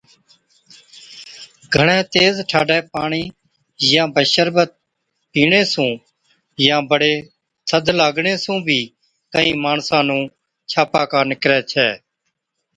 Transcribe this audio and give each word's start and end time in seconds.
گھڻَي 1.73 1.99
تيز 2.13 2.33
ٺاڍَي 2.49 2.79
پاڻِي 2.93 3.23
يان 3.91 4.07
بشربت 4.15 4.69
پِيڻي 5.31 5.61
سُون 5.73 5.91
يان 6.65 6.81
بڙي 6.89 7.13
ٿڌ 7.67 7.85
لاگڻي 7.99 8.33
سُون 8.43 8.57
بِي 8.65 8.79
ڪهِين 9.31 9.57
ماڻسان 9.65 10.03
نُون 10.07 10.21
ڇاپاڪا 10.71 11.19
نِڪرَي 11.29 11.59
ڇَي۔ 11.71 11.87